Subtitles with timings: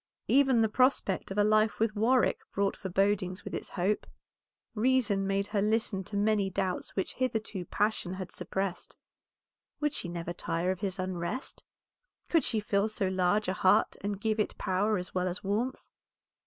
[0.27, 4.07] Even the prospect of a life with Warwick brought forebodings with its hope.
[4.73, 8.97] Reason made her listen to many doubts which hitherto passion had suppressed.
[9.79, 11.61] Would she never tire of his unrest?
[12.29, 15.87] Could she fill so large a heart and give it power as well as warmth?